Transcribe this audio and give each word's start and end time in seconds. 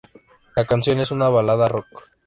La 0.55 0.65
canción 0.65 0.99
es 0.99 1.11
una 1.11 1.29
balada 1.29 1.67
rock. 1.67 2.09